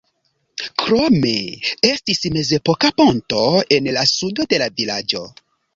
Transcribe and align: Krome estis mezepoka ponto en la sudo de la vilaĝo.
Krome 0.83 1.33
estis 1.91 2.23
mezepoka 2.39 2.93
ponto 3.03 3.45
en 3.79 3.95
la 3.99 4.09
sudo 4.17 4.53
de 4.55 4.65
la 4.65 4.75
vilaĝo. 4.81 5.29